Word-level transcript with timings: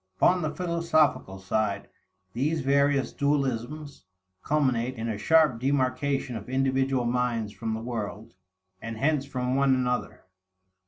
Upon 0.17 0.41
the 0.41 0.49
philosophical 0.55 1.37
side, 1.37 1.87
these 2.33 2.61
various 2.61 3.13
dualisms 3.13 4.05
culminate 4.41 4.95
in 4.95 5.07
a 5.07 5.19
sharp 5.19 5.59
demarcation 5.59 6.35
of 6.35 6.49
individual 6.49 7.05
minds 7.05 7.53
from 7.53 7.75
the 7.75 7.81
world, 7.81 8.33
and 8.81 8.97
hence 8.97 9.27
from 9.27 9.55
one 9.55 9.75
another. 9.75 10.23